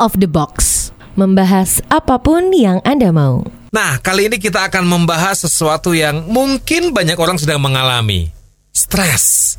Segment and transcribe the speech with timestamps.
[0.00, 0.88] of the box.
[1.14, 3.44] Membahas apa pun yang Anda mau.
[3.70, 8.32] Nah, kali ini kita akan membahas sesuatu yang mungkin banyak orang sedang mengalami.
[8.74, 9.54] Stres,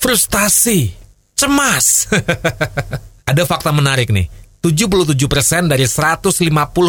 [0.00, 0.90] frustasi,
[1.36, 2.08] cemas.
[3.30, 4.26] Ada fakta menarik nih.
[4.64, 6.40] 77% dari 150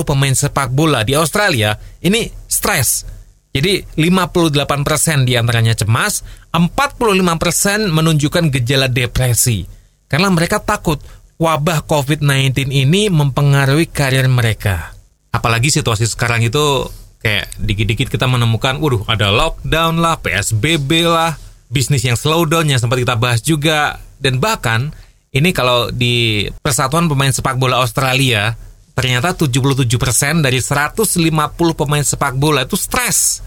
[0.07, 3.03] pemain sepak bola di Australia ini stres.
[3.51, 6.23] Jadi 58% di antaranya cemas,
[6.55, 9.63] 45% menunjukkan gejala depresi.
[10.07, 10.99] Karena mereka takut
[11.35, 14.95] wabah COVID-19 ini mempengaruhi karir mereka.
[15.35, 16.87] Apalagi situasi sekarang itu
[17.19, 21.35] kayak dikit-dikit kita menemukan, waduh ada lockdown lah, PSBB lah,
[21.67, 23.99] bisnis yang slow down yang sempat kita bahas juga.
[24.15, 24.95] Dan bahkan
[25.35, 28.55] ini kalau di Persatuan Pemain Sepak Bola Australia,
[28.95, 33.43] ternyata 77% dari 150 pemain sepak bola itu stres.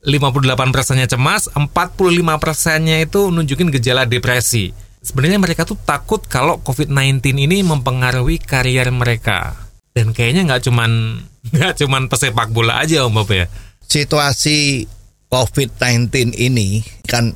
[0.00, 4.72] 58 persennya cemas, 45 persennya itu nunjukin gejala depresi.
[5.00, 9.56] Sebenarnya mereka tuh takut kalau COVID-19 ini mempengaruhi karier mereka.
[9.90, 10.90] Dan kayaknya nggak cuman
[11.56, 13.48] nggak cuman pesepak bola aja Om Bob ya.
[13.84, 14.86] Situasi
[15.32, 17.32] COVID-19 ini kan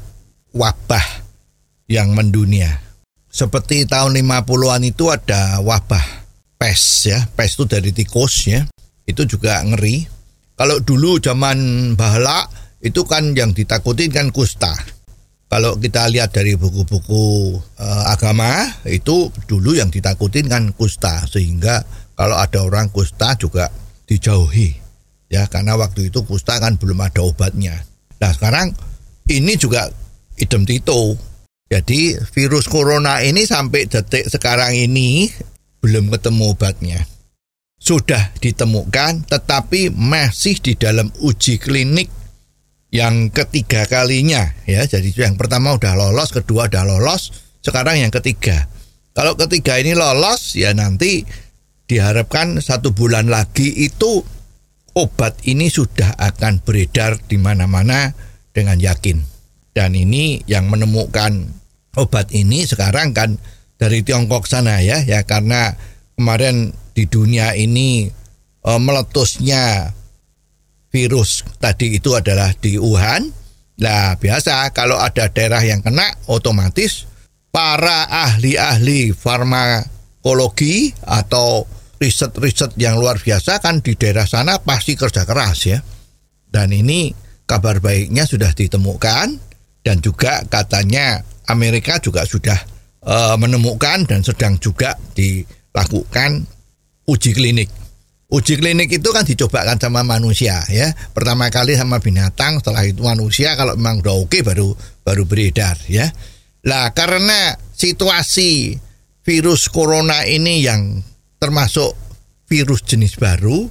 [0.55, 1.25] wabah
[1.91, 2.85] yang mendunia
[3.35, 6.23] seperti tahun 50-an itu ada wabah
[6.55, 8.63] pes ya, pes itu dari tikus ya.
[9.03, 10.07] Itu juga ngeri.
[10.55, 11.59] Kalau dulu zaman
[11.99, 12.47] bahala
[12.79, 14.71] itu kan yang ditakutin kan kusta.
[15.55, 21.79] Kalau kita lihat dari buku-buku uh, agama itu dulu yang ditakutin kan kusta sehingga
[22.19, 23.71] kalau ada orang kusta juga
[24.03, 24.75] dijauhi
[25.31, 27.87] ya karena waktu itu kusta kan belum ada obatnya.
[28.19, 28.75] Nah sekarang
[29.31, 29.87] ini juga
[30.43, 31.15] idem tito
[31.71, 35.31] jadi virus corona ini sampai detik sekarang ini
[35.79, 36.99] belum ketemu obatnya.
[37.79, 42.24] Sudah ditemukan tetapi masih di dalam uji klinik
[42.95, 44.87] yang ketiga kalinya ya.
[44.87, 48.71] Jadi yang pertama udah lolos, kedua udah lolos, sekarang yang ketiga.
[49.11, 51.27] Kalau ketiga ini lolos ya nanti
[51.91, 54.23] diharapkan satu bulan lagi itu
[54.95, 58.15] obat ini sudah akan beredar di mana-mana
[58.55, 59.19] dengan yakin.
[59.75, 61.51] Dan ini yang menemukan
[61.99, 63.43] obat ini sekarang kan
[63.75, 65.75] dari Tiongkok sana ya ya karena
[66.15, 68.07] kemarin di dunia ini
[68.63, 69.91] e, meletusnya
[70.95, 73.27] virus tadi itu adalah di Wuhan.
[73.83, 77.11] Nah, biasa kalau ada daerah yang kena otomatis
[77.51, 81.67] para ahli-ahli farmakologi atau
[81.99, 85.83] riset-riset yang luar biasa kan di daerah sana pasti kerja keras ya.
[86.47, 87.11] Dan ini
[87.51, 89.27] kabar baiknya sudah ditemukan
[89.83, 92.57] dan juga katanya Amerika juga sudah
[93.03, 96.47] uh, menemukan dan sedang juga dilakukan
[97.11, 97.84] uji klinik.
[98.33, 100.91] Uji klinik itu kan dicobakan sama manusia ya.
[101.13, 104.73] Pertama kali sama binatang, setelah itu manusia kalau memang udah oke baru
[105.05, 106.09] baru beredar ya.
[106.65, 108.75] Lah karena situasi
[109.23, 111.05] virus corona ini yang
[111.37, 111.93] termasuk
[112.49, 113.69] virus jenis baru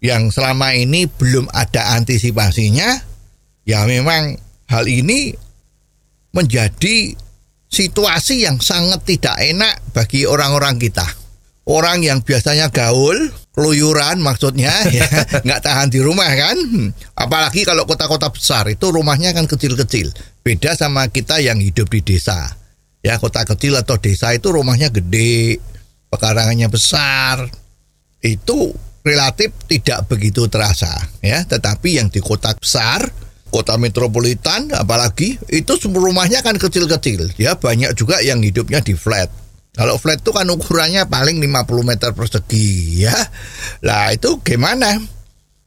[0.00, 2.88] yang selama ini belum ada antisipasinya,
[3.68, 4.34] ya memang
[4.66, 5.30] hal ini
[6.32, 7.14] menjadi
[7.70, 11.06] situasi yang sangat tidak enak bagi orang-orang kita.
[11.68, 15.06] Orang yang biasanya gaul, keluyuran maksudnya ya
[15.42, 16.56] nggak tahan di rumah kan.
[17.18, 20.10] Apalagi kalau kota-kota besar itu rumahnya kan kecil-kecil.
[20.40, 22.56] Beda sama kita yang hidup di desa.
[23.00, 25.56] Ya kota kecil atau desa itu rumahnya gede,
[26.12, 27.48] pekarangannya besar.
[28.20, 30.92] Itu relatif tidak begitu terasa
[31.24, 31.42] ya.
[31.44, 33.08] Tetapi yang di kota besar
[33.50, 39.26] kota metropolitan apalagi itu rumahnya kan kecil-kecil ya banyak juga yang hidupnya di flat
[39.74, 43.14] kalau flat itu kan ukurannya paling 50 meter persegi ya.
[43.86, 44.98] Lah itu gimana?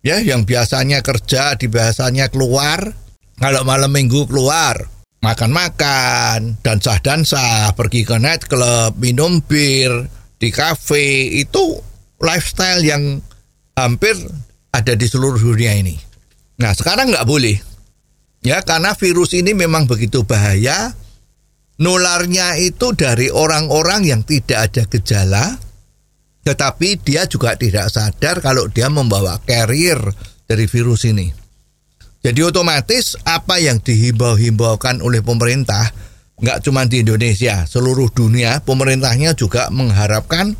[0.04, 2.92] Ya yang biasanya kerja di biasanya keluar.
[3.40, 4.78] Kalau malam minggu keluar
[5.24, 11.80] makan-makan dan sah dan sah pergi ke night club minum bir di cafe itu
[12.20, 13.24] lifestyle yang
[13.74, 14.14] hampir
[14.76, 15.96] ada di seluruh dunia ini.
[16.60, 17.58] Nah sekarang nggak boleh.
[18.44, 20.92] Ya, karena virus ini memang begitu bahaya.
[21.84, 25.46] Nularnya itu dari orang-orang yang tidak ada gejala,
[26.48, 30.00] tetapi dia juga tidak sadar kalau dia membawa carrier
[30.48, 31.28] dari virus ini.
[32.24, 35.92] Jadi otomatis apa yang dihimbau-himbaukan oleh pemerintah,
[36.40, 40.56] nggak cuma di Indonesia, seluruh dunia, pemerintahnya juga mengharapkan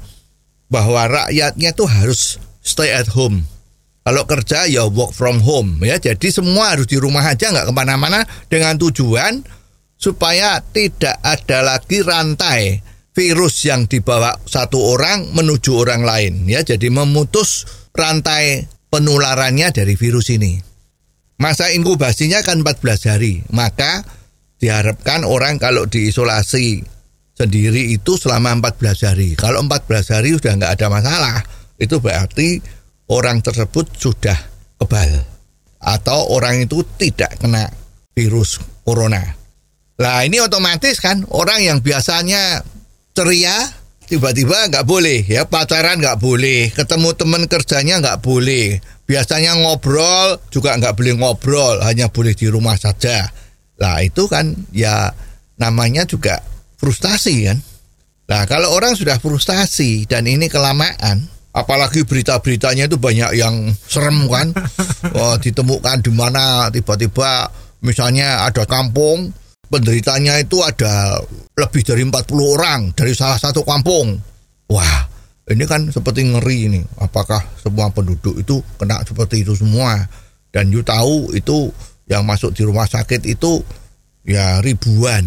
[0.68, 3.48] bahwa rakyatnya itu harus stay at home
[4.04, 5.96] kalau kerja ya work from home ya.
[5.96, 9.40] Jadi semua harus di rumah aja nggak ke mana-mana dengan tujuan
[10.04, 12.84] supaya tidak ada lagi rantai
[13.16, 16.60] virus yang dibawa satu orang menuju orang lain ya.
[16.60, 17.64] Jadi memutus
[17.96, 20.60] rantai penularannya dari virus ini.
[21.40, 23.48] Masa inkubasinya kan 14 hari.
[23.56, 24.04] Maka
[24.60, 26.84] diharapkan orang kalau diisolasi
[27.32, 29.30] sendiri itu selama 14 hari.
[29.40, 31.38] Kalau 14 hari sudah nggak ada masalah,
[31.80, 32.60] itu berarti
[33.08, 34.38] orang tersebut sudah
[34.84, 35.24] kebal
[35.84, 37.68] atau orang itu tidak kena
[38.16, 39.43] virus corona.
[40.02, 42.66] Nah ini otomatis kan orang yang biasanya
[43.14, 43.70] ceria
[44.10, 45.46] tiba-tiba nggak boleh ya.
[45.46, 48.82] Pacaran nggak boleh ketemu teman kerjanya nggak boleh.
[49.06, 53.30] Biasanya ngobrol juga nggak boleh ngobrol hanya boleh di rumah saja.
[53.78, 55.14] Lah itu kan ya
[55.62, 56.42] namanya juga
[56.82, 57.58] frustasi kan.
[58.34, 64.50] Nah kalau orang sudah frustasi dan ini kelamaan apalagi berita-beritanya itu banyak yang serem kan.
[65.14, 67.52] Oh, ditemukan di mana tiba-tiba
[67.84, 69.36] misalnya ada kampung
[69.74, 71.18] penderitanya itu ada
[71.58, 74.14] lebih dari 40 orang dari salah satu kampung.
[74.70, 75.10] Wah
[75.50, 76.82] ini kan seperti ngeri ini.
[77.02, 79.98] Apakah semua penduduk itu kena seperti itu semua?
[80.54, 81.74] Dan you tahu itu
[82.06, 83.66] yang masuk di rumah sakit itu
[84.22, 85.26] ya ribuan.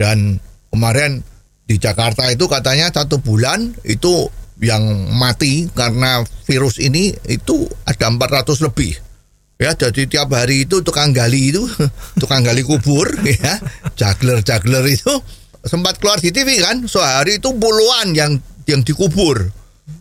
[0.00, 0.40] Dan
[0.72, 1.20] kemarin
[1.68, 4.32] di Jakarta itu katanya satu bulan itu
[4.64, 9.09] yang mati karena virus ini itu ada 400 lebih
[9.60, 11.68] ya jadi tiap hari itu tukang gali itu
[12.20, 13.60] tukang gali kubur ya
[13.92, 15.20] jagler jagler itu
[15.60, 18.40] sempat keluar di TV kan sehari itu puluhan yang
[18.70, 19.50] yang dikubur.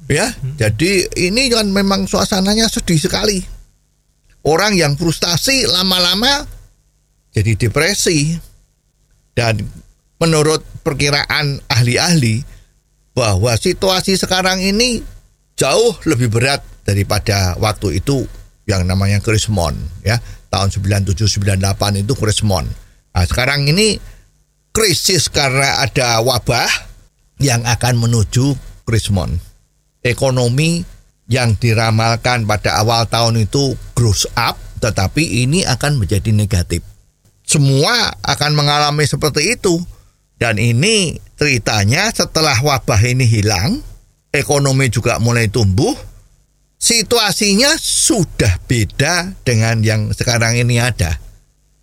[0.10, 3.42] Ya, jadi ini kan memang suasananya sedih sekali.
[4.42, 6.46] Orang yang frustasi lama-lama
[7.34, 8.38] jadi depresi.
[9.38, 9.62] Dan
[10.20, 12.44] menurut perkiraan ahli-ahli
[13.16, 15.00] bahwa situasi sekarang ini
[15.56, 18.28] jauh lebih berat daripada waktu itu
[18.70, 19.74] yang namanya Krismon
[20.06, 20.22] ya
[20.54, 22.70] tahun 9798 itu Krismon.
[23.18, 23.98] Nah, sekarang ini
[24.70, 26.70] krisis karena ada wabah
[27.42, 28.54] yang akan menuju
[28.86, 29.42] Krismon.
[30.06, 30.86] Ekonomi
[31.30, 36.86] yang diramalkan pada awal tahun itu growth up, tetapi ini akan menjadi negatif.
[37.44, 39.82] Semua akan mengalami seperti itu.
[40.40, 43.84] Dan ini ceritanya setelah wabah ini hilang,
[44.32, 45.92] ekonomi juga mulai tumbuh,
[46.80, 51.20] situasinya sudah beda dengan yang sekarang ini ada.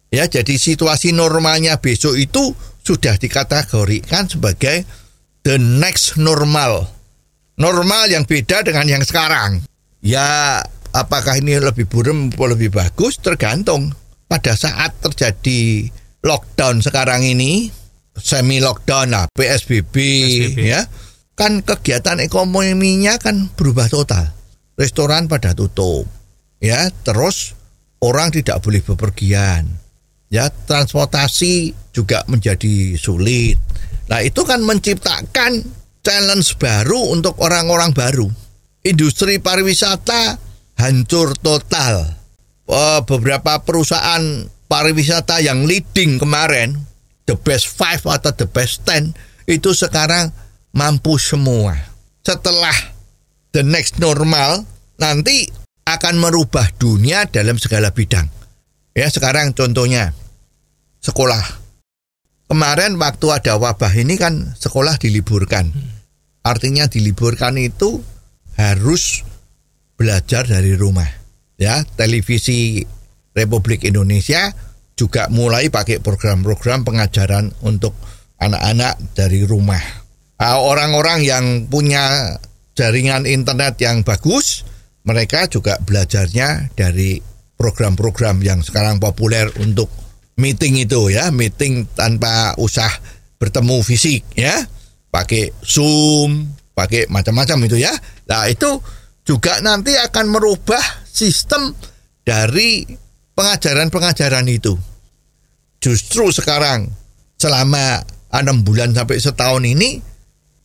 [0.08, 4.88] Ya, jadi situasi normalnya besok itu sudah dikategorikan sebagai
[5.44, 6.88] the next normal.
[7.60, 9.60] Normal yang beda dengan yang sekarang.
[10.00, 10.60] Ya,
[10.96, 13.92] apakah ini lebih burem atau lebih bagus tergantung.
[14.26, 15.86] Pada saat terjadi
[16.26, 17.70] lockdown sekarang ini,
[18.18, 20.58] semi lockdown lah, PSBB, PSBB.
[20.66, 20.82] ya.
[21.36, 24.35] Kan kegiatan ekonominya kan berubah total.
[24.76, 26.04] Restoran pada tutup.
[26.60, 27.56] Ya, terus
[28.00, 29.68] orang tidak boleh bepergian.
[30.28, 33.56] Ya, transportasi juga menjadi sulit
[34.06, 35.66] Nah itu kan menciptakan
[36.02, 38.26] challenge baru untuk orang-orang baru.
[38.86, 40.38] Industri pariwisata
[40.78, 42.06] hancur total.
[43.06, 44.22] Beberapa perusahaan
[44.70, 46.74] pariwisata yang leading kemarin,
[47.26, 49.14] the best five atau the best ten,
[49.46, 50.30] itu sekarang
[50.74, 51.74] mampu semua.
[52.22, 52.74] Setelah
[53.56, 54.68] the next normal,
[55.00, 55.48] nanti
[55.88, 58.28] akan merubah dunia dalam segala bidang.
[58.92, 60.12] Ya sekarang contohnya
[61.00, 61.40] sekolah
[62.52, 65.72] kemarin waktu ada wabah ini kan sekolah diliburkan.
[66.44, 68.04] Artinya diliburkan itu
[68.60, 69.24] harus
[69.96, 71.08] belajar dari rumah.
[71.56, 72.84] Ya, televisi
[73.32, 74.52] Republik Indonesia
[74.92, 77.96] juga mulai pakai program-program pengajaran untuk
[78.36, 79.80] anak-anak dari rumah.
[80.36, 82.36] Ah, orang-orang yang punya
[82.76, 84.62] jaringan internet yang bagus,
[85.08, 87.18] mereka juga belajarnya dari
[87.56, 89.88] program-program yang sekarang populer untuk
[90.36, 92.92] meeting itu ya, meeting tanpa usah
[93.40, 94.60] bertemu fisik ya,
[95.08, 97.92] pakai Zoom, pakai macam-macam itu ya.
[98.28, 98.76] Nah, itu
[99.24, 101.72] juga nanti akan merubah sistem
[102.20, 102.84] dari
[103.32, 104.76] pengajaran-pengajaran itu.
[105.80, 106.92] Justru sekarang
[107.40, 110.15] selama enam bulan sampai setahun ini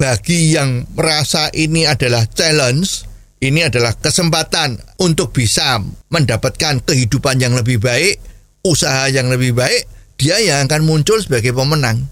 [0.02, 3.06] bagi yang merasa ini adalah challenge,
[3.38, 5.78] ini adalah kesempatan untuk bisa
[6.10, 8.18] mendapatkan kehidupan yang lebih baik,
[8.66, 9.86] usaha yang lebih baik,
[10.18, 12.10] dia yang akan muncul sebagai pemenang.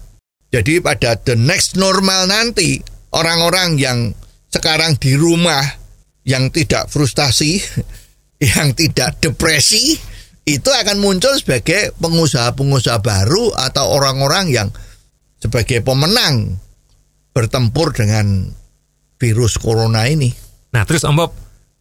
[0.54, 2.78] Jadi pada the next normal nanti,
[3.10, 4.14] orang-orang yang
[4.54, 5.66] sekarang di rumah,
[6.22, 7.58] yang tidak frustasi,
[8.54, 9.98] yang tidak depresi,
[10.46, 14.68] itu akan muncul sebagai pengusaha-pengusaha baru atau orang-orang yang
[15.42, 16.54] sebagai pemenang
[17.30, 18.50] bertempur dengan
[19.20, 20.32] virus corona ini.
[20.72, 21.32] Nah, terus Om Bob,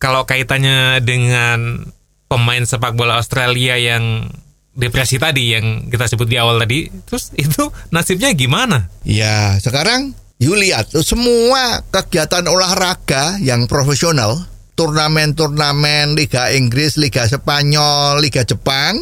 [0.01, 1.85] kalau kaitannya dengan
[2.29, 4.29] pemain sepak bola Australia yang
[4.75, 8.87] depresi tadi yang kita sebut di awal tadi, terus itu nasibnya gimana?
[9.03, 14.39] Ya, sekarang you lihat semua kegiatan olahraga yang profesional,
[14.79, 18.95] turnamen-turnamen Liga Inggris, Liga Spanyol, Liga Jepang,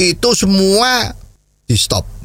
[0.00, 1.12] itu semua
[1.68, 2.17] di stop.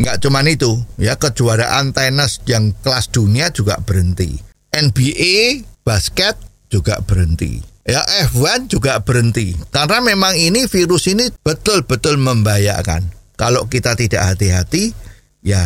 [0.00, 4.40] Nggak cuman itu, ya kejuaraan tenis yang kelas dunia juga berhenti.
[4.72, 6.40] NBA basket
[6.72, 7.60] juga berhenti.
[7.84, 9.52] Ya F1 juga berhenti.
[9.68, 13.12] Karena memang ini virus ini betul-betul membahayakan.
[13.36, 14.96] Kalau kita tidak hati-hati,
[15.44, 15.60] ya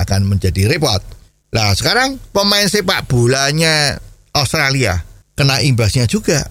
[0.00, 1.00] akan menjadi repot.
[1.52, 4.00] Nah sekarang pemain sepak bolanya
[4.32, 5.02] Australia
[5.36, 6.46] kena imbasnya juga.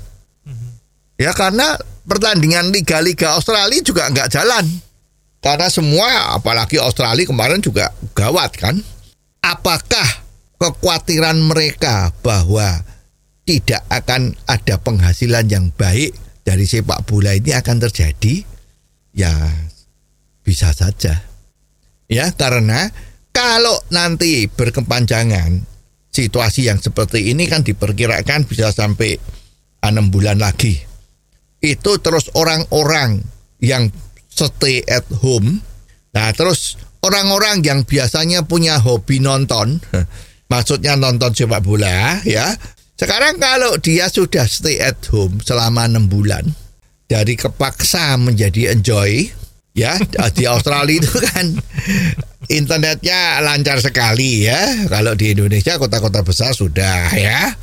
[1.17, 4.65] Ya karena pertandingan liga-liga Australia juga nggak jalan.
[5.43, 8.79] Karena semua apalagi Australia kemarin juga gawat kan.
[9.43, 10.07] Apakah
[10.55, 12.79] kekhawatiran mereka bahwa
[13.43, 16.15] tidak akan ada penghasilan yang baik
[16.47, 18.39] dari sepak bola ini akan terjadi?
[19.11, 19.35] Ya
[20.47, 21.27] bisa saja.
[22.07, 22.87] Ya karena
[23.35, 25.59] kalau nanti berkepanjangan
[26.07, 29.19] situasi yang seperti ini kan diperkirakan bisa sampai
[29.83, 30.79] enam bulan lagi.
[31.59, 33.19] Itu terus orang-orang
[33.59, 33.91] yang
[34.33, 35.61] stay at home.
[36.13, 39.81] Nah, terus orang-orang yang biasanya punya hobi nonton,
[40.51, 42.53] maksudnya nonton sepak bola ya.
[42.93, 46.45] Sekarang kalau dia sudah stay at home selama enam bulan,
[47.09, 49.27] dari kepaksa menjadi enjoy,
[49.73, 49.97] ya
[50.37, 51.45] di Australia itu kan
[52.47, 54.87] internetnya lancar sekali ya.
[54.87, 57.53] Kalau di Indonesia kota-kota besar sudah ya.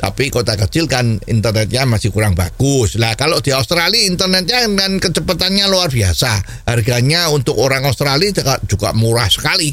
[0.00, 2.96] Tapi kota kecil kan internetnya masih kurang bagus.
[2.96, 6.64] Lah kalau di Australia internetnya dan kecepatannya luar biasa.
[6.66, 8.32] Harganya untuk orang Australia
[8.66, 9.72] juga murah sekali.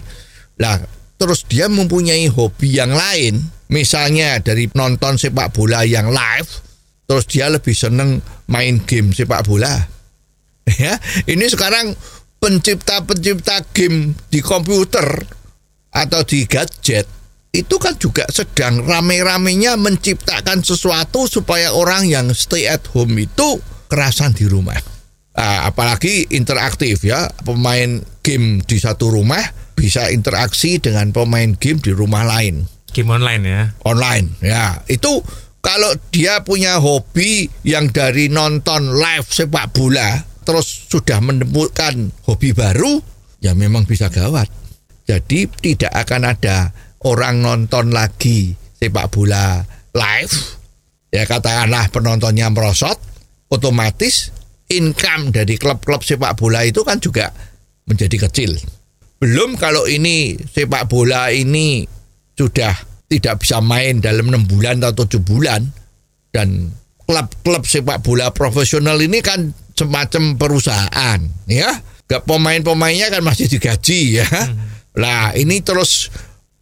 [0.60, 0.80] Lah
[1.16, 3.40] terus dia mempunyai hobi yang lain.
[3.66, 6.50] Misalnya dari nonton sepak bola yang live,
[7.10, 9.95] terus dia lebih seneng main game sepak bola
[10.84, 10.98] ya
[11.30, 11.94] ini sekarang
[12.42, 15.26] pencipta-pencipta game di komputer
[15.96, 17.08] atau di gadget
[17.56, 24.36] itu kan juga sedang rame-ramenya menciptakan sesuatu supaya orang yang stay at home itu kerasan
[24.36, 24.76] di rumah.
[25.36, 29.40] Nah, apalagi interaktif ya, pemain game di satu rumah
[29.76, 32.68] bisa interaksi dengan pemain game di rumah lain.
[32.92, 33.62] Game online ya.
[33.88, 34.80] Online ya.
[34.88, 35.24] Itu
[35.60, 43.02] kalau dia punya hobi yang dari nonton live sepak bola terus sudah menemukan hobi baru,
[43.42, 44.48] ya memang bisa gawat.
[45.06, 46.70] Jadi tidak akan ada
[47.06, 49.62] orang nonton lagi sepak bola
[49.94, 50.36] live,
[51.10, 52.98] ya katakanlah penontonnya merosot,
[53.50, 54.30] otomatis
[54.70, 57.30] income dari klub-klub sepak bola itu kan juga
[57.86, 58.58] menjadi kecil.
[59.22, 61.86] Belum kalau ini sepak bola ini
[62.36, 62.74] sudah
[63.06, 65.62] tidak bisa main dalam enam bulan atau tujuh bulan
[66.34, 66.74] dan
[67.06, 71.70] klub-klub sepak bola profesional ini kan semacam perusahaan ya.
[72.06, 74.28] Gak pemain-pemainnya kan masih digaji ya.
[74.28, 74.74] Hmm.
[74.96, 76.08] lah ini terus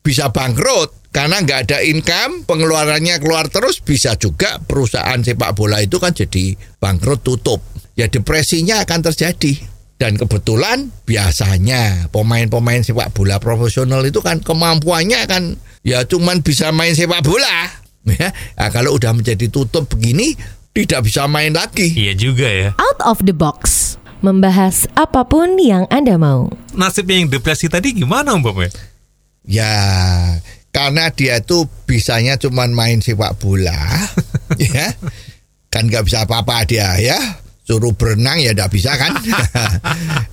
[0.01, 6.01] bisa bangkrut karena nggak ada income pengeluarannya keluar terus bisa juga perusahaan sepak bola itu
[6.01, 7.61] kan jadi bangkrut tutup.
[7.93, 9.69] Ya depresinya akan terjadi.
[10.01, 15.55] Dan kebetulan biasanya pemain-pemain sepak bola profesional itu kan kemampuannya kan
[15.85, 17.69] ya cuman bisa main sepak bola
[18.09, 18.33] ya.
[18.57, 20.35] Nah, kalau udah menjadi tutup begini
[20.73, 21.85] tidak bisa main lagi.
[21.93, 22.69] Iya juga ya.
[22.81, 23.95] Out of the box.
[24.25, 26.49] Membahas apa pun yang Anda mau.
[26.73, 28.71] Nasibnya yang depresi tadi gimana Mbak?
[29.43, 29.75] Ya,
[30.71, 33.75] karena dia itu bisanya cuma main sepak bola,
[34.57, 34.95] ya.
[35.67, 37.19] Kan nggak bisa apa-apa dia ya.
[37.67, 39.11] Suruh berenang ya nggak bisa kan.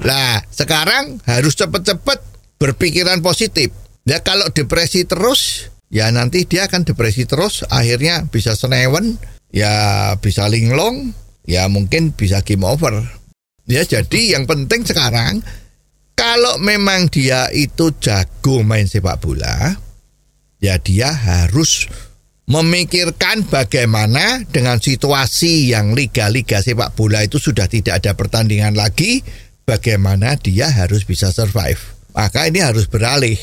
[0.00, 2.18] Nah, sekarang harus cepet-cepet
[2.56, 3.68] berpikiran positif.
[4.08, 9.20] Ya kalau depresi terus, ya nanti dia akan depresi terus, akhirnya bisa senewen,
[9.54, 11.14] ya bisa linglong,
[11.46, 13.02] ya mungkin bisa game over.
[13.70, 15.42] Ya jadi yang penting sekarang
[16.18, 19.78] kalau memang dia itu jago main sepak bola,
[20.58, 21.86] ya dia harus
[22.50, 29.22] memikirkan bagaimana dengan situasi yang liga-liga sepak bola itu sudah tidak ada pertandingan lagi,
[29.62, 31.78] bagaimana dia harus bisa survive.
[32.10, 33.38] Maka ini harus beralih.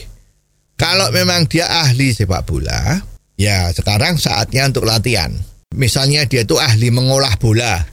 [0.75, 2.99] Kalau memang dia ahli sepak bola,
[3.39, 5.31] ya sekarang saatnya untuk latihan
[5.75, 7.83] misalnya dia itu ahli mengolah bola.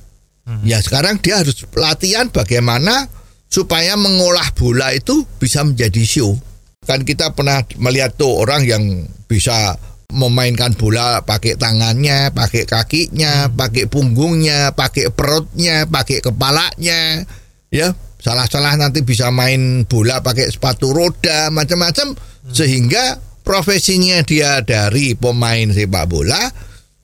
[0.44, 0.60] Hmm.
[0.62, 3.08] Ya sekarang dia harus latihan bagaimana
[3.48, 6.36] supaya mengolah bola itu bisa menjadi show.
[6.84, 8.84] Kan kita pernah melihat tuh orang yang
[9.24, 9.80] bisa
[10.12, 13.56] memainkan bola pakai tangannya, pakai kakinya, hmm.
[13.56, 17.24] pakai punggungnya, pakai perutnya, pakai kepalanya,
[17.72, 22.56] ya salah-salah nanti bisa main bola pakai sepatu roda macam-macam hmm.
[22.56, 26.40] sehingga profesinya dia dari pemain sepak bola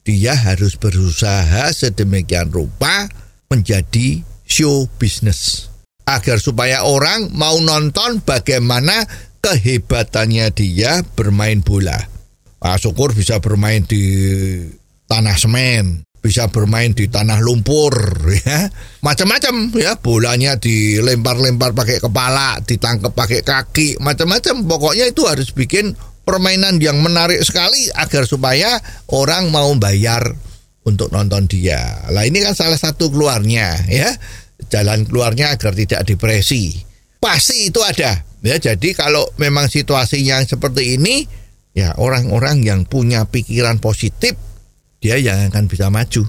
[0.01, 3.05] dia harus berusaha sedemikian rupa
[3.51, 5.69] menjadi show business.
[6.09, 9.05] Agar supaya orang mau nonton bagaimana
[9.39, 11.97] kehebatannya dia bermain bola.
[12.61, 14.05] Nah, syukur bisa bermain di
[15.09, 17.93] tanah semen, bisa bermain di tanah lumpur
[18.45, 18.69] ya.
[19.01, 19.97] Macam-macam ya.
[19.97, 24.69] Bolanya dilempar-lempar pakai kepala ditangkap pakai kaki macam-macam.
[24.69, 25.97] Pokoknya itu harus bikin
[26.31, 28.79] permainan yang menarik sekali agar supaya
[29.11, 30.31] orang mau bayar
[30.87, 34.07] untuk nonton dia lah ini kan salah satu keluarnya ya
[34.71, 36.79] jalan keluarnya agar tidak depresi
[37.19, 41.27] pasti itu ada ya jadi kalau memang situasi yang seperti ini
[41.75, 44.39] ya orang-orang yang punya pikiran positif
[45.01, 46.23] dia yang akan bisa maju.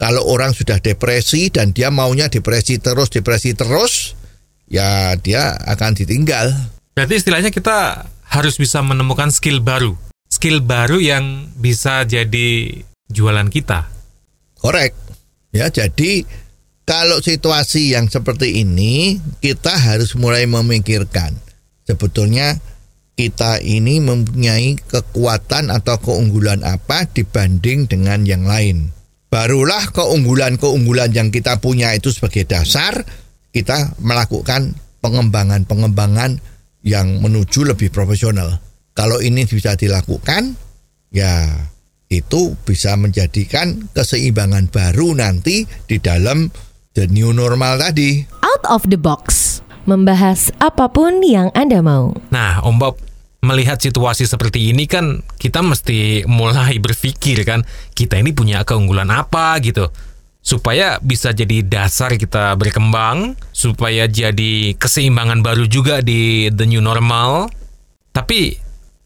[0.00, 4.16] Kalau orang sudah depresi dan dia maunya depresi terus, depresi terus,
[4.64, 6.48] ya dia akan ditinggal.
[7.00, 9.96] Berarti istilahnya kita harus bisa menemukan skill baru.
[10.28, 12.76] Skill baru yang bisa jadi
[13.08, 13.88] jualan kita.
[14.60, 14.92] Korek.
[15.48, 16.28] Ya, jadi
[16.84, 21.40] kalau situasi yang seperti ini, kita harus mulai memikirkan.
[21.88, 22.60] Sebetulnya
[23.16, 28.92] kita ini mempunyai kekuatan atau keunggulan apa dibanding dengan yang lain.
[29.32, 33.08] Barulah keunggulan-keunggulan yang kita punya itu sebagai dasar
[33.56, 38.60] kita melakukan pengembangan-pengembangan yang menuju lebih profesional.
[38.96, 40.56] Kalau ini bisa dilakukan,
[41.12, 41.46] ya
[42.10, 46.50] itu bisa menjadikan keseimbangan baru nanti di dalam
[46.98, 48.26] the new normal tadi.
[48.42, 52.12] Out of the box, membahas apa pun yang Anda mau.
[52.34, 52.98] Nah, Om Bob,
[53.40, 57.64] melihat situasi seperti ini kan kita mesti mulai berpikir kan
[57.96, 59.88] kita ini punya keunggulan apa gitu
[60.40, 67.52] supaya bisa jadi dasar kita berkembang supaya jadi keseimbangan baru juga di the new normal.
[68.10, 68.56] Tapi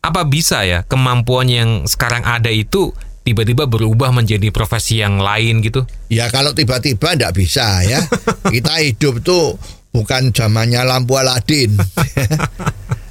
[0.00, 5.82] apa bisa ya kemampuan yang sekarang ada itu tiba-tiba berubah menjadi profesi yang lain gitu?
[6.12, 8.00] Ya kalau tiba-tiba tidak bisa ya.
[8.54, 9.58] Kita hidup tuh
[9.90, 11.74] bukan zamannya lampu Aladin.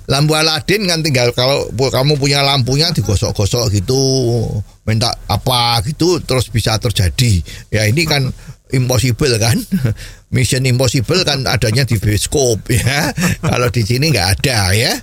[0.04, 4.04] Lampu Aladin kan tinggal kalau kamu punya lampunya digosok-gosok gitu
[4.84, 7.40] minta apa gitu terus bisa terjadi.
[7.72, 8.30] Ya ini kan
[8.72, 9.56] impossible kan?
[10.36, 13.14] Mission impossible kan adanya di bioskop ya.
[13.50, 14.94] Kalau di sini nggak ada ya.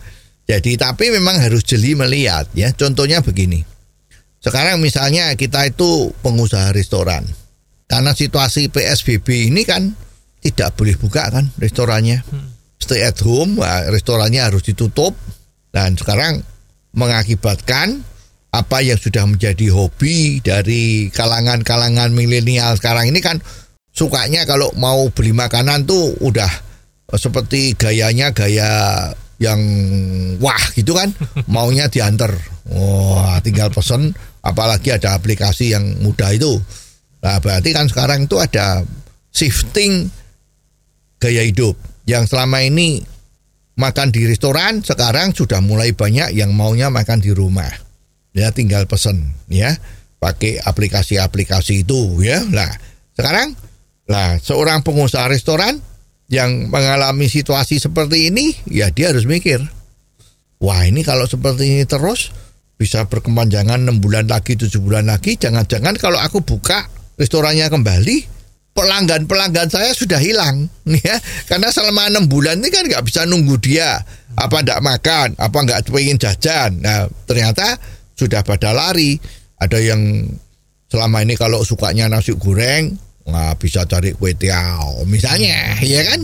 [0.51, 2.75] Jadi tapi memang harus jeli melihat ya.
[2.75, 3.63] Contohnya begini.
[4.41, 7.23] Sekarang misalnya kita itu pengusaha restoran.
[7.91, 9.93] Karena situasi PSBB ini kan
[10.41, 12.25] tidak boleh buka kan restorannya.
[12.25, 12.49] Hmm.
[12.81, 13.61] Stay at home,
[13.93, 15.13] restorannya harus ditutup.
[15.71, 16.43] Dan sekarang
[16.97, 18.03] mengakibatkan
[18.51, 23.39] apa yang sudah menjadi hobi dari kalangan-kalangan milenial sekarang ini kan
[23.95, 26.51] sukanya kalau mau beli makanan tuh udah
[27.15, 29.07] seperti gayanya gaya
[29.41, 29.59] yang
[30.39, 31.11] wah gitu kan
[31.55, 32.35] maunya diantar.
[32.71, 36.61] Wah tinggal pesen apalagi ada aplikasi yang mudah itu.
[37.25, 38.85] Nah berarti kan sekarang itu ada
[39.35, 40.07] shifting
[41.19, 41.75] gaya hidup.
[42.07, 43.03] Yang selama ini
[43.79, 47.90] makan di restoran sekarang sudah mulai banyak yang maunya makan di rumah.
[48.31, 49.75] Ya tinggal pesen ya
[50.23, 52.45] pakai aplikasi-aplikasi itu ya.
[52.47, 52.71] Nah,
[53.17, 53.57] sekarang
[54.07, 55.81] lah seorang pengusaha restoran
[56.31, 59.59] yang mengalami situasi seperti ini ya dia harus mikir.
[60.61, 62.31] Wah, ini kalau seperti ini terus
[62.77, 66.85] bisa berkepanjangan 6 bulan lagi, 7 bulan lagi, jangan-jangan kalau aku buka
[67.17, 68.41] restorannya kembali
[68.71, 70.71] pelanggan-pelanggan saya sudah hilang
[71.05, 71.19] ya
[71.51, 73.99] karena selama enam bulan ini kan nggak bisa nunggu dia
[74.39, 77.77] apa nggak makan apa nggak pengen jajan nah ternyata
[78.21, 79.17] sudah pada lari
[79.57, 80.29] ada yang
[80.93, 82.93] selama ini kalau sukanya nasi goreng
[83.25, 86.21] nggak bisa cari kue tiao misalnya ya kan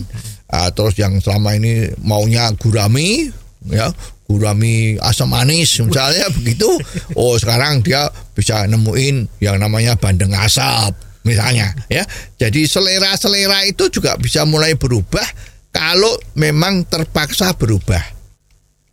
[0.53, 3.33] nah, terus yang selama ini maunya gurami
[3.73, 3.89] ya
[4.27, 6.69] gurami asam manis misalnya begitu
[7.15, 12.07] oh sekarang dia bisa nemuin yang namanya bandeng asap misalnya ya.
[12.39, 15.27] Jadi selera-selera itu juga bisa mulai berubah
[15.75, 18.01] kalau memang terpaksa berubah.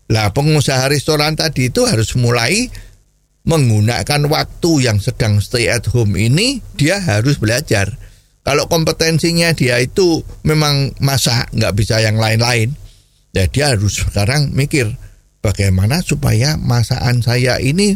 [0.10, 2.68] Lah pengusaha restoran tadi itu harus mulai
[3.44, 7.92] menggunakan waktu yang sedang stay at home ini dia harus belajar.
[8.44, 12.76] Kalau kompetensinya dia itu memang masak nggak bisa yang lain-lain,
[13.32, 14.92] ya dia harus sekarang mikir
[15.40, 17.96] bagaimana supaya masakan saya ini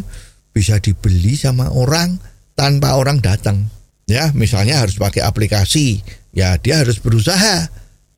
[0.52, 2.20] bisa dibeli sama orang
[2.56, 3.70] tanpa orang datang
[4.08, 6.00] ya misalnya harus pakai aplikasi
[6.32, 7.68] ya dia harus berusaha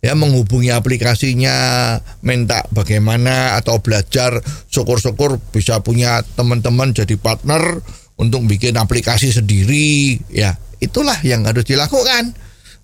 [0.01, 1.55] ya menghubungi aplikasinya
[2.25, 4.41] minta bagaimana atau belajar
[4.73, 7.85] syukur-syukur bisa punya teman-teman jadi partner
[8.17, 10.21] untuk bikin aplikasi sendiri.
[10.33, 12.33] Ya itulah yang harus dilakukan.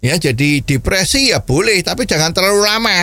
[0.05, 2.99] Ya jadi depresi ya boleh tapi jangan terlalu lama.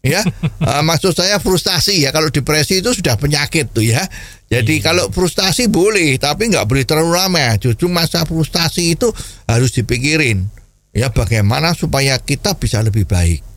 [0.00, 0.24] Ya
[0.64, 2.16] uh, maksud saya frustasi ya.
[2.16, 4.00] Kalau depresi itu sudah penyakit tuh ya.
[4.48, 4.84] Jadi hmm.
[4.84, 7.60] kalau frustasi boleh tapi nggak boleh terlalu lama.
[7.60, 9.12] Justru masa frustasi itu
[9.44, 10.48] harus dipikirin.
[10.90, 13.49] Ya bagaimana supaya kita bisa lebih baik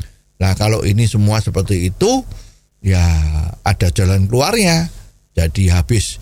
[0.43, 2.19] nah kalau ini semua seperti itu
[2.83, 2.99] ya
[3.63, 4.91] ada jalan keluarnya
[5.31, 6.19] jadi habis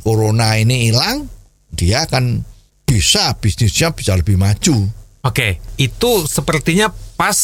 [0.00, 1.28] corona ini hilang
[1.70, 2.40] dia akan
[2.90, 4.90] bisa bisnisnya bisa lebih maju.
[5.22, 7.38] Oke, itu sepertinya pas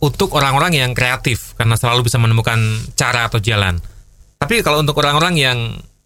[0.00, 2.56] untuk orang-orang yang kreatif karena selalu bisa menemukan
[2.96, 3.76] cara atau jalan.
[4.40, 5.58] Tapi kalau untuk orang-orang yang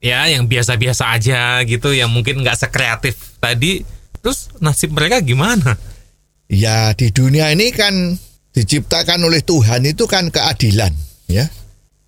[0.03, 3.85] ya yang biasa-biasa aja gitu, yang mungkin nggak sekreatif tadi,
[4.19, 5.79] terus nasib mereka gimana?
[6.51, 8.19] Ya di dunia ini kan
[8.53, 10.93] diciptakan oleh Tuhan itu kan keadilan,
[11.29, 11.49] ya.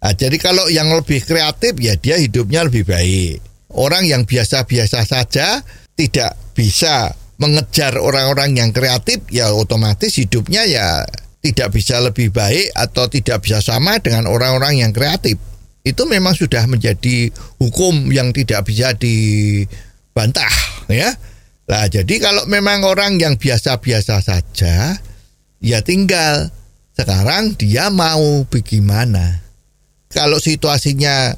[0.05, 3.41] Nah, jadi kalau yang lebih kreatif ya dia hidupnya lebih baik.
[3.73, 5.65] Orang yang biasa-biasa saja
[5.97, 11.03] tidak bisa mengejar orang-orang yang kreatif ya otomatis hidupnya ya
[11.41, 15.41] tidak bisa lebih baik atau tidak bisa sama dengan orang-orang yang kreatif.
[15.81, 20.53] Itu memang sudah menjadi hukum yang tidak bisa dibantah
[20.93, 21.17] ya.
[21.65, 25.01] Nah, jadi kalau memang orang yang biasa-biasa saja
[25.65, 26.53] ya tinggal
[26.93, 29.41] sekarang dia mau bagaimana.
[30.13, 31.35] Kalau situasinya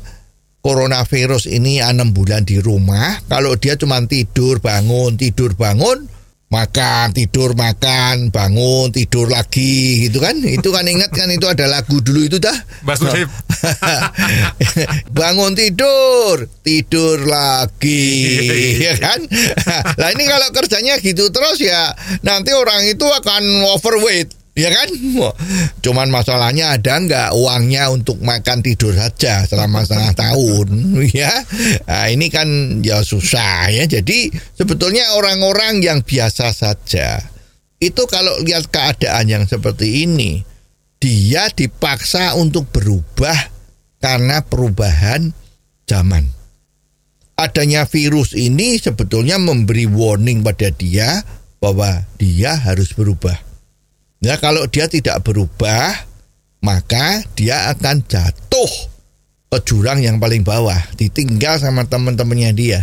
[0.61, 6.11] coronavirus ini enam bulan di rumah, kalau dia cuma tidur bangun tidur bangun,
[6.47, 10.39] makan tidur makan bangun tidur lagi gitu kan?
[10.39, 12.55] Itu kan ingat kan itu ada lagu dulu itu dah.
[12.87, 13.03] Mas
[15.17, 18.15] bangun tidur tidur lagi
[18.87, 19.27] ya kan?
[19.99, 21.91] Nah ini kalau kerjanya gitu terus ya
[22.23, 23.43] nanti orang itu akan
[23.75, 24.89] overweight Ya kan?
[25.85, 30.67] Cuman masalahnya ada nggak uangnya untuk makan tidur saja selama setengah tahun,
[31.13, 31.29] ya?
[31.85, 33.85] Nah, ini kan ya susah ya.
[33.85, 37.21] Jadi sebetulnya orang-orang yang biasa saja
[37.85, 40.41] itu kalau lihat keadaan yang seperti ini,
[40.97, 43.37] dia dipaksa untuk berubah
[44.01, 45.37] karena perubahan
[45.85, 46.33] zaman.
[47.37, 51.21] Adanya virus ini sebetulnya memberi warning pada dia
[51.61, 53.46] bahwa dia harus berubah
[54.25, 56.07] Ya kalau dia tidak berubah,
[56.65, 58.73] maka dia akan jatuh
[59.53, 62.81] ke jurang yang paling bawah, ditinggal sama teman-temannya dia.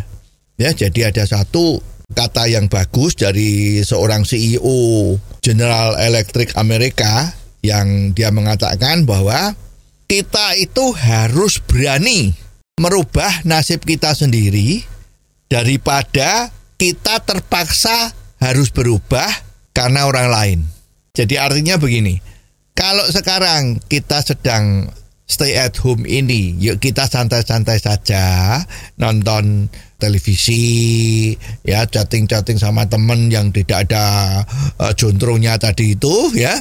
[0.56, 1.82] Ya, jadi ada satu
[2.14, 7.34] kata yang bagus dari seorang CEO General Electric Amerika
[7.66, 9.58] yang dia mengatakan bahwa
[10.06, 12.38] kita itu harus berani
[12.78, 14.86] merubah nasib kita sendiri
[15.50, 19.30] daripada kita terpaksa harus berubah
[19.74, 20.60] karena orang lain.
[21.14, 22.18] Jadi artinya begini,
[22.74, 24.90] kalau sekarang kita sedang
[25.30, 28.58] stay at home ini, yuk kita santai-santai saja
[28.98, 29.70] nonton
[30.02, 31.30] televisi,
[31.62, 34.42] ya chatting-chatting sama temen yang tidak ada
[34.82, 36.58] uh, jontrongnya tadi itu, ya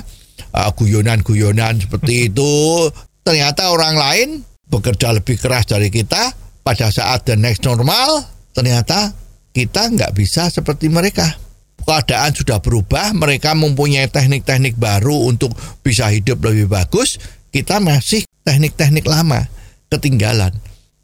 [0.52, 2.92] uh, guyonan-guyonan seperti itu.
[3.24, 4.28] Ternyata orang lain
[4.68, 6.28] bekerja lebih keras dari kita
[6.60, 8.20] pada saat the next normal,
[8.52, 9.16] ternyata
[9.56, 11.51] kita nggak bisa seperti mereka
[11.82, 15.52] keadaan sudah berubah, mereka mempunyai teknik-teknik baru untuk
[15.84, 17.18] bisa hidup lebih bagus,
[17.52, 19.46] kita masih teknik-teknik lama
[19.92, 20.54] ketinggalan.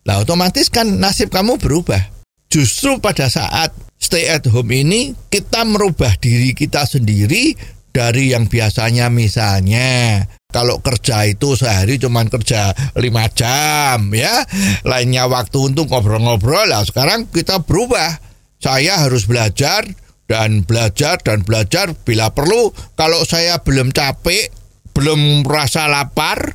[0.09, 2.01] Nah, otomatis kan nasib kamu berubah.
[2.49, 7.53] Justru pada saat stay at home ini kita merubah diri kita sendiri
[7.93, 14.47] dari yang biasanya misalnya kalau kerja itu sehari cuma kerja lima jam ya
[14.87, 18.17] lainnya waktu untuk ngobrol-ngobrol lah sekarang kita berubah
[18.63, 19.85] saya harus belajar
[20.29, 24.53] dan belajar dan belajar bila perlu kalau saya belum capek,
[24.93, 26.53] belum rasa lapar,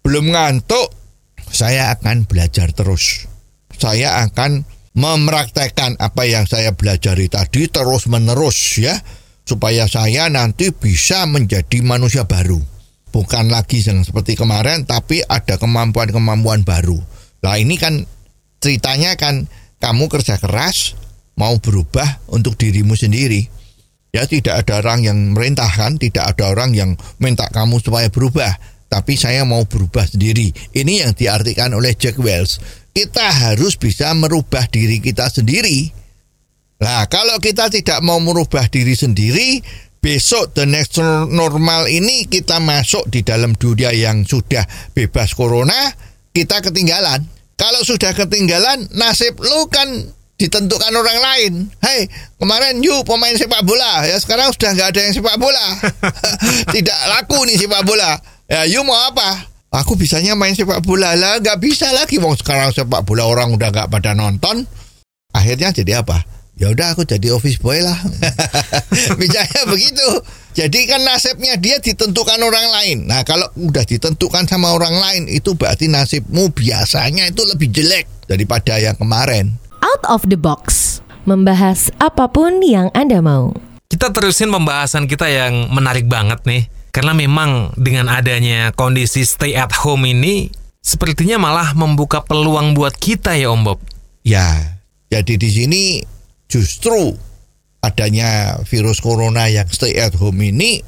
[0.00, 0.88] belum ngantuk,
[1.52, 3.28] saya akan belajar terus.
[3.76, 4.64] Saya akan
[4.96, 8.96] mempraktekkan apa yang saya pelajari tadi terus menerus ya
[9.44, 12.58] supaya saya nanti bisa menjadi manusia baru.
[13.10, 16.96] Bukan lagi yang seperti kemarin tapi ada kemampuan-kemampuan baru.
[17.42, 18.06] Nah ini kan
[18.62, 20.94] ceritanya kan kamu kerja keras,
[21.40, 23.48] mau berubah untuk dirimu sendiri.
[24.12, 28.52] Ya tidak ada orang yang merintahkan, tidak ada orang yang minta kamu supaya berubah,
[28.92, 30.52] tapi saya mau berubah sendiri.
[30.76, 32.60] Ini yang diartikan oleh Jack Wells.
[32.90, 35.88] Kita harus bisa merubah diri kita sendiri.
[36.82, 39.62] Nah, kalau kita tidak mau merubah diri sendiri,
[40.02, 40.98] besok the next
[41.30, 45.94] normal ini kita masuk di dalam dunia yang sudah bebas corona,
[46.34, 47.22] kita ketinggalan.
[47.54, 49.86] Kalau sudah ketinggalan, nasib lu kan
[50.40, 51.52] ditentukan orang lain.
[51.84, 52.08] Hei,
[52.40, 55.66] kemarin you pemain sepak bola, ya sekarang sudah nggak ada yang sepak bola.
[56.74, 58.16] Tidak laku nih sepak bola.
[58.48, 59.52] Ya, you mau apa?
[59.70, 62.16] Aku bisanya main sepak bola lah, nggak bisa lagi.
[62.16, 64.64] Mau sekarang sepak bola orang udah nggak pada nonton.
[65.36, 66.24] Akhirnya jadi apa?
[66.56, 67.96] Ya udah aku jadi office boy lah.
[69.20, 70.08] Bicaranya begitu.
[70.52, 72.98] Jadi kan nasibnya dia ditentukan orang lain.
[73.08, 78.76] Nah kalau udah ditentukan sama orang lain itu berarti nasibmu biasanya itu lebih jelek daripada
[78.76, 79.56] yang kemarin
[79.90, 83.50] out of the box, membahas apa pun yang Anda mau.
[83.90, 86.70] Kita terusin pembahasan kita yang menarik banget nih.
[86.90, 90.50] Karena memang dengan adanya kondisi stay at home ini
[90.82, 93.78] sepertinya malah membuka peluang buat kita ya Om Bob.
[94.26, 95.82] Ya, jadi di sini
[96.50, 97.14] justru
[97.78, 100.82] adanya virus corona yang stay at home ini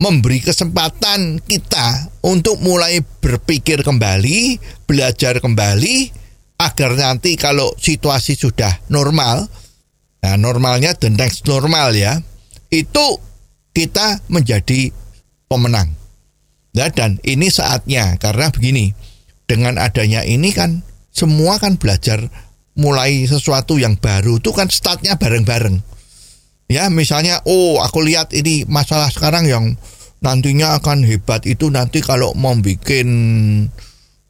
[0.00, 6.19] memberi kesempatan kita untuk mulai berpikir kembali, belajar kembali
[6.60, 9.48] agar nanti kalau situasi sudah normal,
[10.20, 12.20] nah normalnya the next normal ya,
[12.68, 13.06] itu
[13.72, 14.92] kita menjadi
[15.48, 15.96] pemenang.
[16.70, 18.92] Nah, dan ini saatnya karena begini,
[19.48, 22.28] dengan adanya ini kan semua kan belajar
[22.78, 25.80] mulai sesuatu yang baru itu kan startnya bareng-bareng.
[26.70, 29.74] Ya misalnya, oh aku lihat ini masalah sekarang yang
[30.22, 33.08] nantinya akan hebat itu nanti kalau mau bikin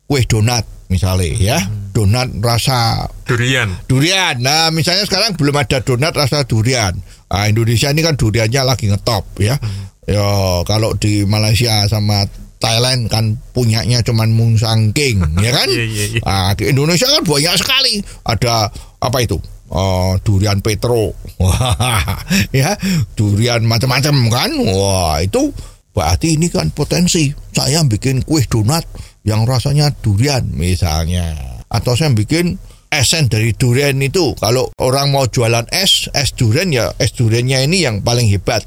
[0.08, 1.58] kue donat misalnya ya
[1.94, 3.70] donat rasa durian.
[3.86, 4.38] durian.
[4.42, 6.94] Nah misalnya sekarang belum ada donat rasa durian.
[7.30, 9.54] Nah, Indonesia ini kan duriannya lagi ngetop ya.
[9.54, 9.86] Hmm.
[10.02, 10.26] ya
[10.66, 12.26] kalau di Malaysia sama
[12.60, 15.68] Thailand kan punyanya cuman Mung Sangking ya kan?
[15.70, 16.24] Yeah, yeah, yeah.
[16.26, 17.94] Nah, di Indonesia kan banyak sekali.
[18.26, 18.68] Ada
[19.00, 19.38] apa itu?
[19.70, 21.14] Uh, durian Petro,
[22.50, 22.74] ya
[23.14, 25.54] durian macam-macam kan, wah itu
[25.94, 27.30] berarti ini kan potensi.
[27.54, 28.82] Saya bikin kue donat
[29.26, 31.36] yang rasanya durian misalnya,
[31.68, 32.56] atau saya bikin
[32.90, 34.34] esen dari durian itu.
[34.36, 38.66] Kalau orang mau jualan es, es durian ya es duriannya ini yang paling hebat.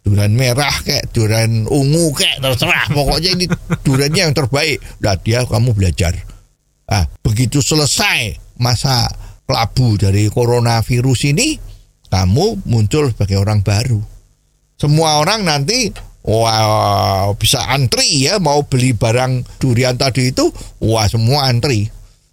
[0.00, 2.88] Durian merah kayak durian ungu kayak terserah.
[2.90, 3.46] Pokoknya ini
[3.86, 4.80] duriannya yang terbaik.
[5.04, 6.16] Nah dia kamu belajar.
[6.90, 9.06] Ah, begitu selesai masa
[9.46, 11.54] kelabu dari coronavirus ini,
[12.10, 14.02] kamu muncul sebagai orang baru.
[14.74, 15.92] Semua orang nanti
[16.24, 20.48] wah bisa antri ya mau beli barang durian tadi itu,
[20.84, 21.88] wah semua antri.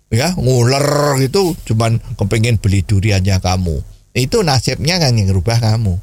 [0.07, 3.83] Ya, nguler gitu cuman kepengen beli duriannya kamu.
[4.15, 5.99] Itu nasibnya kan yang rubah kamu.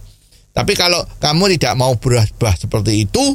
[0.55, 3.35] Tapi kalau kamu tidak mau berubah seperti itu,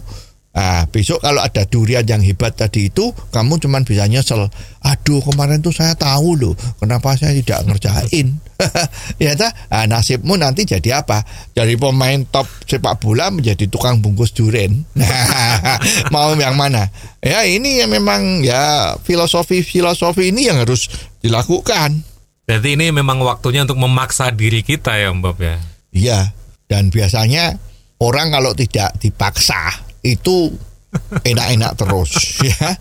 [0.49, 4.49] Nah, besok kalau ada durian yang hebat tadi itu, kamu cuma bisa nyesel.
[4.81, 8.41] Aduh, kemarin tuh saya tahu loh, kenapa saya tidak ngerjain.
[9.23, 9.53] ya tak?
[9.69, 11.21] Nah, nasibmu nanti jadi apa?
[11.53, 14.83] Dari pemain top sepak bola menjadi tukang bungkus durian.
[16.13, 16.89] Mau yang mana?
[17.21, 20.89] Ya, ini yang memang ya filosofi-filosofi ini yang harus
[21.21, 22.03] dilakukan.
[22.49, 25.55] Berarti ini memang waktunya untuk memaksa diri kita ya, Mbak ya.
[25.93, 26.19] Iya,
[26.65, 27.61] dan biasanya
[28.01, 30.53] orang kalau tidak dipaksa itu
[31.23, 32.11] enak-enak terus
[32.49, 32.75] ya.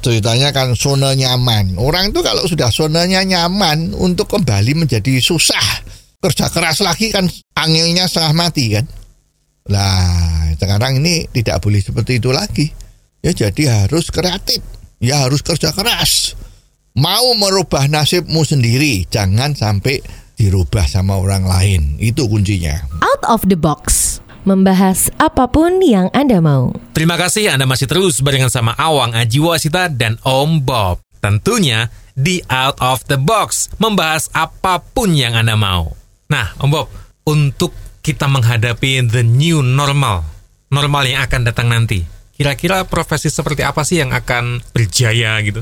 [0.00, 1.74] Ceritanya kan zona nyaman.
[1.76, 5.82] Orang itu kalau sudah zonanya nyaman untuk kembali menjadi susah.
[6.20, 7.26] Kerja keras lagi kan
[7.58, 8.86] anginnya setengah mati kan?
[9.66, 12.70] Lah sekarang ini tidak boleh seperti itu lagi.
[13.20, 14.62] Ya jadi harus kreatif.
[15.02, 16.38] Ya harus kerja keras.
[16.94, 20.00] Mau merubah nasibmu sendiri jangan sampai
[20.38, 21.82] dirubah sama orang lain.
[21.98, 22.78] Itu kuncinya.
[23.02, 26.72] Out of the box membahas apa pun yang Anda mau.
[26.96, 31.00] Terima kasih Anda masih terus barengan sama Awang Ajiwasita dan Om Bob.
[31.20, 35.92] Tentunya di Out of the Box, membahas apa pun yang Anda mau.
[36.32, 36.86] Nah, Om Bob,
[37.28, 40.24] untuk kita menghadapi the new normal,
[40.72, 45.60] normal yang akan datang nanti, kira-kira profesi seperti apa sih yang akan berjaya gitu?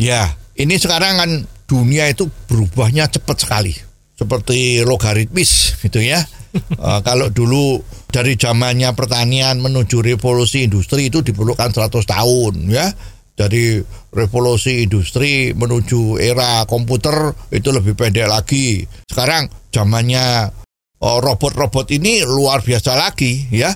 [0.00, 1.30] Ya, ini sekarang kan
[1.68, 3.89] dunia itu berubahnya cepat sekali.
[4.20, 6.20] Seperti logaritmis gitu ya
[6.78, 7.80] uh, kalau dulu
[8.10, 12.86] dari zamannya pertanian menuju revolusi industri itu diperlukan 100 tahun ya.
[13.30, 13.80] Dari
[14.12, 18.84] revolusi industri menuju era komputer itu lebih pendek lagi.
[19.08, 20.50] Sekarang zamannya
[21.00, 23.72] uh, robot-robot ini luar biasa lagi ya.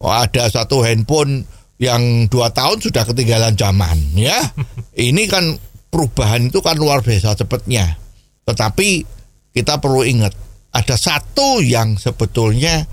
[0.00, 1.44] Oh, ada satu handphone
[1.76, 4.38] yang dua tahun sudah ketinggalan zaman ya.
[4.98, 5.54] Ini kan
[5.94, 8.00] perubahan itu kan luar biasa cepatnya.
[8.42, 9.21] Tetapi
[9.52, 10.32] kita perlu ingat
[10.72, 12.88] ada satu yang sebetulnya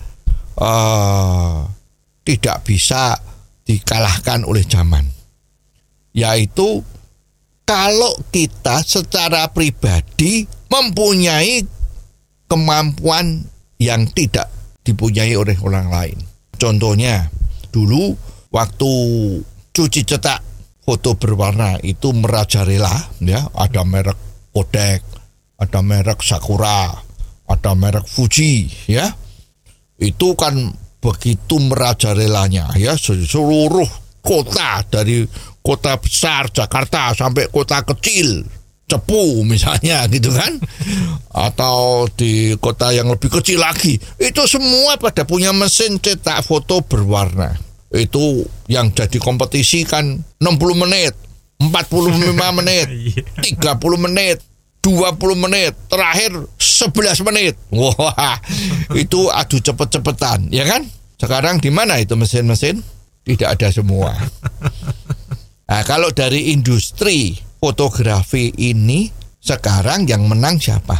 [0.59, 1.63] uh,
[2.27, 3.15] tidak bisa
[3.63, 5.07] dikalahkan oleh zaman,
[6.11, 6.83] yaitu
[7.63, 11.63] kalau kita secara pribadi mempunyai
[12.49, 13.45] kemampuan
[13.79, 14.49] yang tidak
[14.83, 16.17] dipunyai oleh orang lain.
[16.59, 17.29] Contohnya,
[17.71, 18.17] dulu
[18.51, 18.91] waktu
[19.71, 20.41] cuci cetak
[20.83, 24.17] foto berwarna itu merajalela, ya ada merek
[24.49, 25.05] Kodak,
[25.59, 26.87] ada merek Sakura,
[27.45, 29.11] ada merek Fuji ya.
[29.99, 30.55] Itu kan
[31.03, 32.95] begitu merajalelanya ya.
[32.95, 33.87] Seluruh
[34.23, 35.27] kota dari
[35.59, 38.47] kota besar Jakarta sampai kota kecil
[38.89, 40.57] Cepu misalnya gitu kan?
[41.29, 44.01] Atau di kota yang lebih kecil lagi.
[44.17, 47.53] Itu semua pada punya mesin cetak foto berwarna.
[47.93, 51.13] Itu yang jadi kompetisi kan 60 menit
[51.59, 52.87] 45 menit
[53.59, 54.37] 30 menit
[54.79, 57.53] 20 menit, terakhir 11 menit.
[57.75, 58.39] Wah,
[58.95, 60.87] itu adu cepet-cepetan, ya kan?
[61.19, 62.79] Sekarang di mana itu mesin-mesin?
[63.27, 64.15] Tidak ada semua.
[65.69, 70.97] Nah, kalau dari industri fotografi ini sekarang yang menang siapa?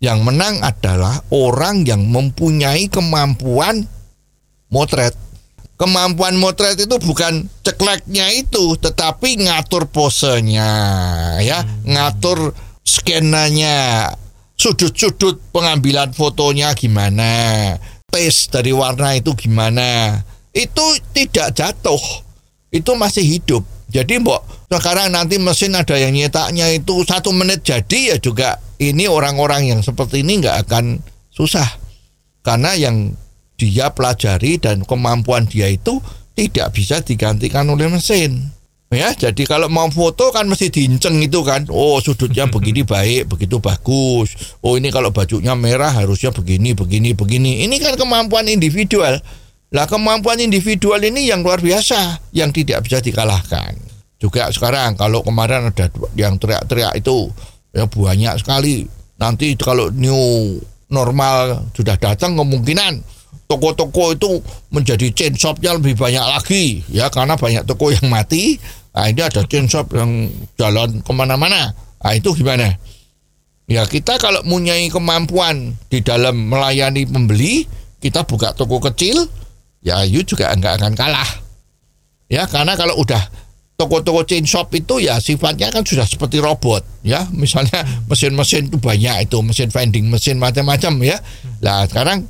[0.00, 3.84] Yang menang adalah orang yang mempunyai kemampuan
[4.72, 5.12] motret.
[5.76, 10.72] Kemampuan motret itu bukan cekleknya itu, tetapi ngatur posenya,
[11.40, 12.52] ya, ngatur
[12.90, 14.10] skenanya,
[14.58, 17.78] sudut-sudut pengambilan fotonya gimana,
[18.10, 20.18] taste dari warna itu gimana.
[20.50, 22.02] Itu tidak jatuh,
[22.74, 23.62] itu masih hidup.
[23.90, 29.10] Jadi mbok sekarang nanti mesin ada yang nyetaknya itu satu menit jadi ya juga ini
[29.10, 31.02] orang-orang yang seperti ini nggak akan
[31.34, 31.66] susah
[32.46, 33.18] karena yang
[33.58, 35.98] dia pelajari dan kemampuan dia itu
[36.38, 38.48] tidak bisa digantikan oleh mesin.
[38.90, 41.62] Ya, jadi kalau mau foto kan mesti diinceng itu kan.
[41.70, 44.34] Oh, sudutnya begini baik, begitu bagus.
[44.66, 47.62] Oh, ini kalau bajunya merah harusnya begini, begini, begini.
[47.70, 49.22] Ini kan kemampuan individual.
[49.70, 53.78] Lah kemampuan individual ini yang luar biasa, yang tidak bisa dikalahkan.
[54.18, 55.86] Juga sekarang kalau kemarin ada
[56.18, 57.30] yang teriak-teriak itu
[57.70, 58.90] ya banyak sekali.
[59.22, 60.58] Nanti kalau new
[60.90, 64.38] normal sudah datang kemungkinan toko-toko itu
[64.70, 69.46] menjadi chain shopnya lebih banyak lagi ya karena banyak toko yang mati nah ini ada
[69.46, 70.26] chain shop yang
[70.58, 71.70] jalan ke mana-mana.
[72.00, 72.74] Nah itu gimana?
[73.70, 77.70] Ya kita kalau mempunyai kemampuan di dalam melayani pembeli
[78.02, 79.30] kita buka toko kecil
[79.84, 81.30] ya you juga nggak akan kalah.
[82.26, 83.22] Ya karena kalau udah
[83.78, 86.82] toko-toko chain shop itu ya sifatnya kan sudah seperti robot.
[87.06, 91.22] Ya misalnya mesin-mesin itu banyak itu mesin vending mesin macam-macam ya.
[91.62, 92.26] Lah sekarang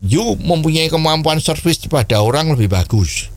[0.00, 3.28] you mempunyai kemampuan servis pada orang lebih bagus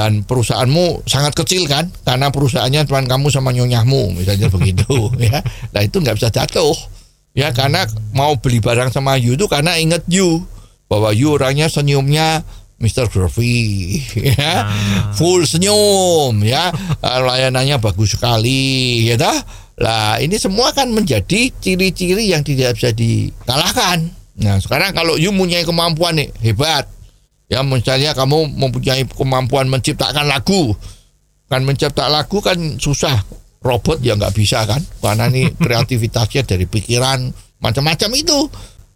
[0.00, 1.92] dan perusahaanmu sangat kecil kan?
[2.08, 5.44] Karena perusahaannya cuma kamu sama nyonyahmu misalnya begitu ya.
[5.76, 6.72] Nah itu nggak bisa jatuh
[7.36, 7.52] ya.
[7.52, 7.84] Karena
[8.16, 10.40] mau beli barang sama you itu karena inget you
[10.88, 12.40] bahwa you orangnya senyumnya
[12.80, 13.12] Mr.
[13.12, 14.00] Groovy
[14.32, 14.64] ya.
[14.64, 15.12] Ah.
[15.12, 16.72] full senyum ya.
[17.04, 19.36] Layanannya bagus sekali ya dah
[19.80, 24.08] lah ini semua kan menjadi ciri-ciri yang tidak bisa dikalahkan.
[24.40, 26.88] Nah sekarang kalau you mempunyai kemampuan nih hebat,
[27.50, 30.70] ya misalnya kamu mempunyai kemampuan menciptakan lagu,
[31.50, 33.18] kan mencipta lagu kan susah,
[33.60, 37.26] robot ya nggak bisa kan, karena ini kreativitasnya dari pikiran
[37.58, 38.46] macam-macam itu,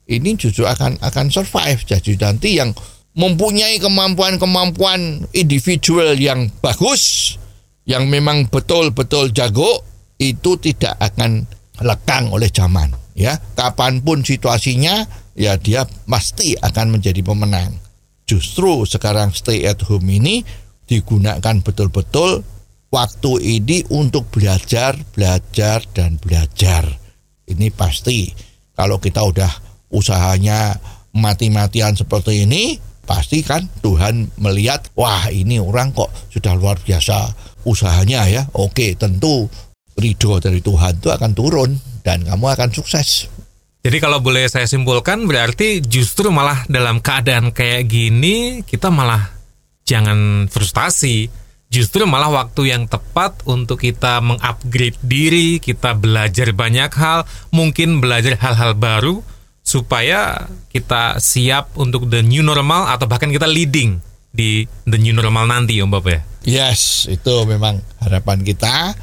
[0.09, 1.83] ini justru akan akan survive.
[1.83, 2.71] Jadi nanti yang
[3.19, 7.35] mempunyai kemampuan-kemampuan individual yang bagus,
[7.91, 9.83] yang memang betul-betul jago,
[10.23, 11.43] itu tidak akan
[11.83, 12.95] lekang oleh zaman.
[13.15, 15.07] Ya, kapan pun situasinya,
[15.39, 17.84] ya dia pasti akan menjadi pemenang.
[18.25, 20.41] Justru sekarang stay at home ini
[20.89, 22.41] digunakan betul-betul
[22.89, 26.87] waktu ini untuk belajar, belajar dan belajar.
[27.45, 28.33] Ini pasti
[28.73, 29.53] kalau kita udah
[29.93, 30.79] usahanya
[31.15, 37.35] mati-matian seperti ini, pasti kan Tuhan melihat, wah ini orang kok sudah luar biasa
[37.69, 38.43] usahanya ya.
[38.57, 39.47] Oke, tentu
[39.95, 41.71] ridho dari Tuhan itu akan turun
[42.03, 43.29] dan kamu akan sukses.
[43.85, 49.29] Jadi kalau boleh saya simpulkan berarti justru malah dalam keadaan kayak gini kita malah
[49.85, 51.29] jangan frustasi.
[51.69, 58.39] Justru malah waktu yang tepat untuk kita mengupgrade diri, kita belajar banyak hal, mungkin belajar
[58.41, 59.21] hal-hal baru
[59.61, 65.45] supaya kita siap untuk the new normal atau bahkan kita leading di the new normal
[65.45, 66.25] nanti Om Bob ya.
[66.47, 68.95] Yes, itu memang harapan kita.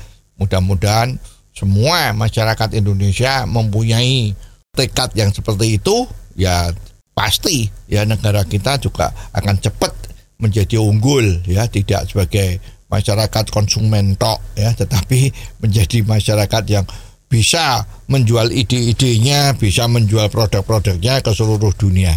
[0.41, 4.33] Mudah-mudahan semua masyarakat Indonesia mempunyai
[4.71, 6.07] tekad yang seperti itu,
[6.39, 6.71] ya
[7.11, 9.91] pasti ya negara kita juga akan cepat
[10.41, 12.57] menjadi unggul ya, tidak sebagai
[12.91, 15.31] masyarakat konsumen tok ya, tetapi
[15.63, 16.85] menjadi masyarakat yang
[17.31, 22.11] bisa menjual ide-idenya, bisa menjual produk-produknya ke seluruh dunia.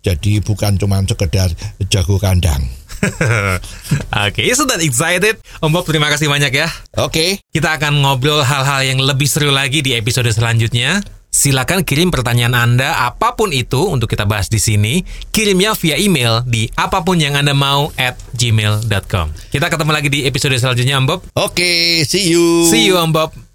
[0.00, 1.48] Jadi bukan cuma sekedar
[1.88, 2.60] jago kandang.
[4.28, 5.40] Oke, so that excited.
[5.64, 6.68] Om Bob terima kasih banyak ya.
[7.00, 7.40] Oke.
[7.48, 11.00] Kita akan ngobrol hal-hal yang lebih seru lagi di episode selanjutnya.
[11.40, 15.00] Silakan kirim pertanyaan Anda apa pun itu untuk kita bahas di sini.
[15.32, 19.48] Kirimnya via email di apa pun yang Anda mau at gmail.com.
[19.48, 21.24] Kita ketemu lagi di episode selanjutnya Om Bob.
[21.40, 22.68] Oke, see you.
[22.68, 23.49] See you Om Bob.